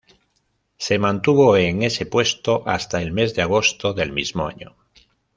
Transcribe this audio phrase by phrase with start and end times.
[0.77, 4.75] Se mantuvo en ese puesto hasta el mes de agosto del mismo año.